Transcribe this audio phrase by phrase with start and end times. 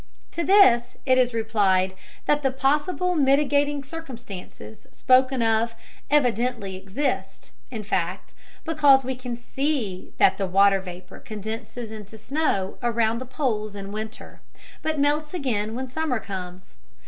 [0.31, 1.93] To this it is replied
[2.25, 5.75] that the possible mitigating circumstances spoken of
[6.09, 8.33] evidently exist in fact,
[8.65, 13.91] because we can see that the watery vapor condenses into snow around the poles in
[13.91, 14.41] winter,
[14.81, 16.73] but melts again when summer comes.